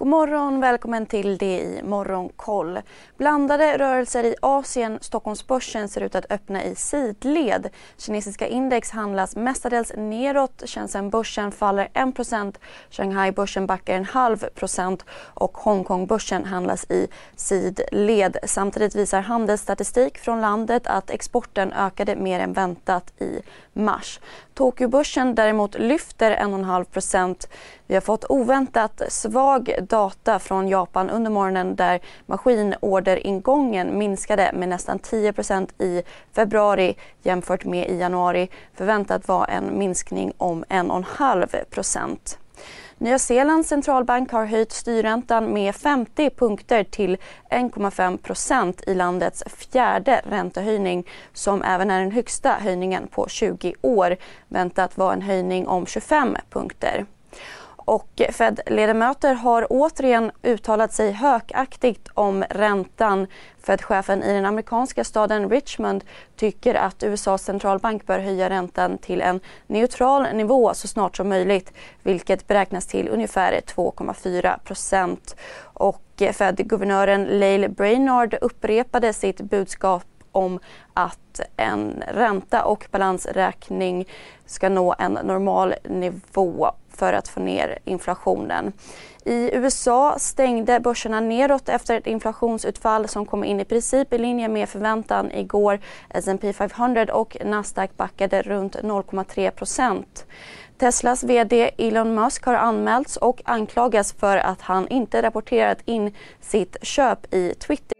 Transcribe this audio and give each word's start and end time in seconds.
God 0.00 0.08
morgon, 0.08 0.60
välkommen 0.60 1.06
till 1.06 1.38
det 1.38 1.60
i 1.60 1.82
Morgonkoll. 1.82 2.78
Blandade 3.16 3.78
rörelser 3.78 4.24
i 4.24 4.34
Asien. 4.42 4.98
Stockholmsbörsen 5.00 5.88
ser 5.88 6.00
ut 6.00 6.14
att 6.14 6.32
öppna 6.32 6.64
i 6.64 6.74
sidled. 6.74 7.68
Kinesiska 7.96 8.46
index 8.46 8.90
handlas 8.90 9.36
mestadels 9.36 9.92
neråt. 9.96 10.62
Shenzhenbörsen 10.66 11.52
faller 11.52 11.88
1 11.94 12.58
Shanghai-börsen 12.90 13.66
backar 13.66 13.94
en 13.94 14.04
halv 14.04 14.36
procent 14.36 15.04
och 15.34 15.58
Hongkongbörsen 15.58 16.44
handlas 16.44 16.90
i 16.90 17.08
sidled. 17.36 18.36
Samtidigt 18.44 18.94
visar 18.94 19.20
handelsstatistik 19.20 20.18
från 20.18 20.40
landet 20.40 20.86
att 20.86 21.10
exporten 21.10 21.72
ökade 21.72 22.16
mer 22.16 22.40
än 22.40 22.52
väntat 22.52 23.20
i 23.20 23.42
mars. 23.72 24.20
Tokyobörsen 24.54 25.34
däremot 25.34 25.78
lyfter 25.78 26.36
1,5% 26.36 27.48
Vi 27.86 27.94
har 27.94 28.00
fått 28.00 28.24
oväntat 28.28 29.02
svag 29.08 29.70
data 29.90 30.38
från 30.38 30.68
Japan 30.68 31.10
under 31.10 31.30
morgonen 31.30 31.76
där 31.76 32.00
maskinorderingången 32.26 33.98
minskade 33.98 34.50
med 34.54 34.68
nästan 34.68 34.98
10% 34.98 35.82
i 35.82 36.02
februari 36.32 36.96
jämfört 37.22 37.64
med 37.64 37.90
i 37.90 37.98
januari. 37.98 38.48
Förväntat 38.74 39.28
var 39.28 39.46
en 39.46 39.78
minskning 39.78 40.32
om 40.38 40.64
1,5% 40.64 42.36
Nya 43.02 43.18
Zeelands 43.18 43.68
centralbank 43.68 44.32
har 44.32 44.44
höjt 44.44 44.72
styrräntan 44.72 45.52
med 45.52 45.74
50 45.74 46.30
punkter 46.30 46.84
till 46.84 47.16
1,5% 47.50 48.90
i 48.90 48.94
landets 48.94 49.44
fjärde 49.46 50.20
räntehöjning 50.24 51.06
som 51.32 51.62
även 51.62 51.90
är 51.90 52.00
den 52.00 52.10
högsta 52.10 52.52
höjningen 52.52 53.06
på 53.06 53.28
20 53.28 53.74
år. 53.82 54.16
Väntat 54.48 54.98
var 54.98 55.12
en 55.12 55.22
höjning 55.22 55.68
om 55.68 55.86
25 55.86 56.36
punkter. 56.50 57.06
Och 57.90 58.22
Fed-ledamöter 58.32 59.34
har 59.34 59.66
återigen 59.70 60.30
uttalat 60.42 60.92
sig 60.92 61.12
högaktigt 61.12 62.08
om 62.14 62.44
räntan. 62.50 63.26
Fed-chefen 63.62 64.22
i 64.22 64.32
den 64.32 64.44
amerikanska 64.44 65.04
staden 65.04 65.50
Richmond 65.50 66.04
tycker 66.36 66.74
att 66.74 67.02
USAs 67.02 67.42
centralbank 67.42 68.06
bör 68.06 68.18
höja 68.18 68.50
räntan 68.50 68.98
till 68.98 69.20
en 69.20 69.40
neutral 69.66 70.26
nivå 70.32 70.74
så 70.74 70.88
snart 70.88 71.16
som 71.16 71.28
möjligt 71.28 71.72
vilket 72.02 72.46
beräknas 72.46 72.86
till 72.86 73.08
ungefär 73.08 73.60
2,4 73.60 74.58
procent. 74.58 75.36
Och 75.62 76.02
Fed-guvernören 76.32 77.24
Lael 77.24 77.68
Brainard 77.68 78.34
upprepade 78.40 79.12
sitt 79.12 79.40
budskap 79.40 80.04
om 80.32 80.58
att 80.94 81.40
en 81.56 82.02
ränta 82.08 82.64
och 82.64 82.86
balansräkning 82.90 84.08
ska 84.46 84.68
nå 84.68 84.94
en 84.98 85.12
normal 85.12 85.74
nivå 85.84 86.72
för 86.94 87.12
att 87.12 87.28
få 87.28 87.40
ner 87.40 87.78
inflationen. 87.84 88.72
I 89.24 89.50
USA 89.56 90.14
stängde 90.18 90.80
börserna 90.80 91.20
neråt 91.20 91.68
efter 91.68 91.96
ett 91.96 92.06
inflationsutfall 92.06 93.08
som 93.08 93.26
kom 93.26 93.44
in 93.44 93.60
i 93.60 93.64
princip 93.64 94.12
i 94.12 94.18
linje 94.18 94.48
med 94.48 94.68
förväntan 94.68 95.32
igår. 95.32 95.80
S&P 96.08 96.52
500 96.52 97.06
och 97.14 97.36
Nasdaq 97.44 97.96
backade 97.96 98.42
runt 98.42 98.76
0,3 98.76 99.50
procent. 99.50 100.26
Teslas 100.78 101.24
VD 101.24 101.70
Elon 101.78 102.14
Musk 102.14 102.44
har 102.44 102.54
anmälts 102.54 103.16
och 103.16 103.42
anklagas 103.44 104.12
för 104.12 104.36
att 104.36 104.60
han 104.60 104.88
inte 104.88 105.22
rapporterat 105.22 105.78
in 105.84 106.14
sitt 106.40 106.76
köp 106.82 107.34
i 107.34 107.54
Twitter. 107.54 107.99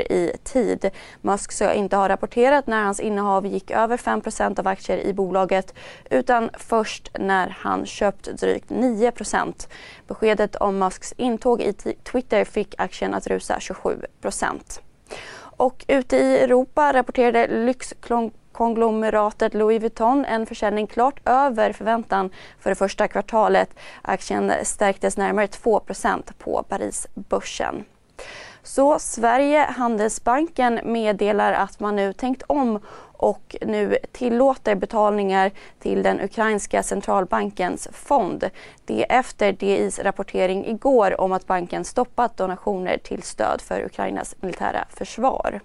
i 0.00 0.32
tid. 0.44 0.90
Musk 1.20 1.52
ska 1.52 1.72
inte 1.72 1.96
ha 1.96 2.08
rapporterat 2.08 2.66
när 2.66 2.84
hans 2.84 3.00
innehav 3.00 3.46
gick 3.46 3.70
över 3.70 3.96
5% 3.96 4.60
av 4.60 4.68
aktier 4.68 4.98
i 4.98 5.12
bolaget 5.12 5.74
utan 6.10 6.50
först 6.54 7.10
när 7.18 7.48
han 7.48 7.86
köpt 7.86 8.24
drygt 8.24 8.70
9% 8.70 9.68
Beskedet 10.08 10.56
om 10.56 10.78
Musks 10.78 11.14
intåg 11.16 11.60
i 11.60 11.72
Twitter 12.12 12.44
fick 12.44 12.74
aktien 12.78 13.14
att 13.14 13.26
rusa 13.26 13.60
27 13.60 14.00
och 15.56 15.84
ute 15.88 16.16
i 16.16 16.38
Europa 16.38 16.92
rapporterade 16.92 17.46
lyxkonglomeratet 17.46 19.54
Louis 19.54 19.82
Vuitton 19.82 20.24
en 20.24 20.46
försäljning 20.46 20.86
klart 20.86 21.20
över 21.24 21.72
förväntan 21.72 22.30
för 22.60 22.70
det 22.70 22.76
första 22.76 23.08
kvartalet. 23.08 23.70
Aktien 24.02 24.52
stärktes 24.62 25.16
närmare 25.16 25.46
2% 25.46 26.32
på 26.38 26.64
Parisbörsen. 26.68 27.84
Så 28.62 28.98
Sverige 28.98 29.58
Handelsbanken 29.58 30.80
meddelar 30.84 31.52
att 31.52 31.80
man 31.80 31.96
nu 31.96 32.12
tänkt 32.12 32.42
om 32.46 32.80
och 33.12 33.56
nu 33.60 33.96
tillåter 34.12 34.74
betalningar 34.74 35.50
till 35.78 36.02
den 36.02 36.20
ukrainska 36.20 36.82
centralbankens 36.82 37.88
fond. 37.92 38.50
Det 38.84 39.12
efter 39.12 39.52
DIs 39.52 39.98
rapportering 39.98 40.66
igår 40.66 41.20
om 41.20 41.32
att 41.32 41.46
banken 41.46 41.84
stoppat 41.84 42.36
donationer 42.36 42.98
till 42.98 43.22
stöd 43.22 43.60
för 43.60 43.84
Ukrainas 43.84 44.34
militära 44.40 44.84
försvar. 44.90 45.60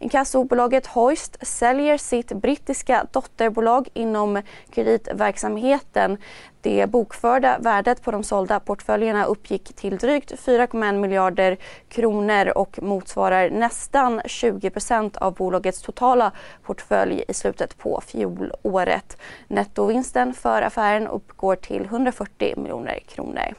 Inkassobolaget 0.00 0.86
Hoist 0.86 1.46
säljer 1.46 1.98
sitt 1.98 2.32
brittiska 2.32 3.06
dotterbolag 3.12 3.88
inom 3.94 4.42
kreditverksamheten. 4.70 6.18
Det 6.60 6.86
bokförda 6.86 7.58
värdet 7.58 8.02
på 8.02 8.10
de 8.10 8.24
sålda 8.24 8.60
portföljerna 8.60 9.24
uppgick 9.24 9.74
till 9.74 9.96
drygt 9.96 10.32
4,1 10.32 10.98
miljarder 10.98 11.56
kronor 11.88 12.58
och 12.58 12.82
motsvarar 12.82 13.50
nästan 13.50 14.20
20% 14.20 15.18
av 15.18 15.34
bolagets 15.34 15.82
totala 15.82 16.32
portfölj 16.62 17.24
i 17.28 17.34
slutet 17.34 17.78
på 17.78 18.02
fjolåret. 18.06 19.16
Nettovinsten 19.48 20.34
för 20.34 20.62
affären 20.62 21.06
uppgår 21.06 21.56
till 21.56 21.84
140 21.84 22.54
miljoner 22.56 22.98
kronor. 22.98 23.54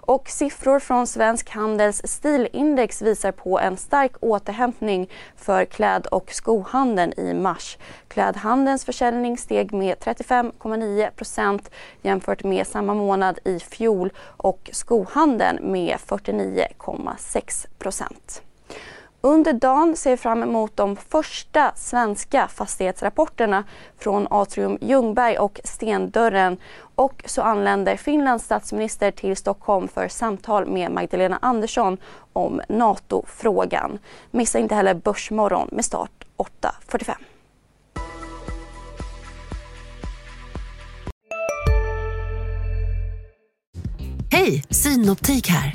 Och 0.00 0.28
siffror 0.28 0.78
från 0.78 1.06
Svensk 1.06 1.50
Handels 1.50 2.02
stilindex 2.04 3.02
visar 3.02 3.32
på 3.32 3.58
en 3.58 3.76
stark 3.76 4.12
återhämtning 4.20 5.10
för 5.36 5.64
kläd 5.64 6.06
och 6.06 6.32
skohandeln 6.32 7.12
i 7.16 7.34
mars. 7.34 7.78
Klädhandelns 8.08 8.84
försäljning 8.84 9.38
steg 9.38 9.72
med 9.72 9.98
35,9% 9.98 11.70
jämfört 12.02 12.44
med 12.44 12.66
samma 12.66 12.94
månad 12.94 13.38
i 13.44 13.58
fjol 13.58 14.12
och 14.20 14.70
skohandeln 14.72 15.72
med 15.72 15.96
49,6 15.96 18.49
under 19.20 19.52
dagen 19.52 19.96
ser 19.96 20.10
vi 20.10 20.16
fram 20.16 20.42
emot 20.42 20.76
de 20.76 20.96
första 20.96 21.72
svenska 21.76 22.48
fastighetsrapporterna 22.48 23.64
från 23.98 24.26
Atrium 24.30 24.78
Ljungberg 24.80 25.38
och 25.38 25.60
Stendörren. 25.64 26.56
Och 26.94 27.22
så 27.26 27.42
anländer 27.42 27.96
Finlands 27.96 28.44
statsminister 28.44 29.10
till 29.10 29.36
Stockholm 29.36 29.88
för 29.88 30.08
samtal 30.08 30.66
med 30.66 30.90
Magdalena 30.90 31.38
Andersson 31.42 31.96
om 32.32 32.60
NATO-frågan. 32.68 33.98
Missa 34.30 34.58
inte 34.58 34.74
heller 34.74 34.94
Börsmorgon 34.94 35.68
med 35.72 35.84
start 35.84 36.24
8.45. 36.36 37.14
Hej, 44.32 44.64
Synoptik 44.70 45.48
här. 45.48 45.74